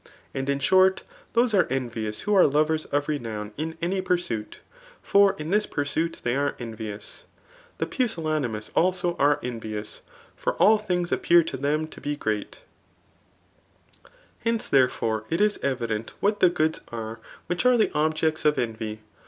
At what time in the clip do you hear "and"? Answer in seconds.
0.33-0.49